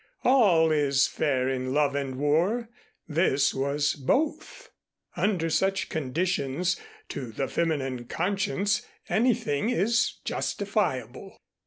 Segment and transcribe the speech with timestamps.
[0.23, 2.69] All is fair in love and war.
[3.07, 4.71] This was both.
[5.15, 6.75] Under such conditions,
[7.09, 11.37] to the feminine conscience anything is justifiable.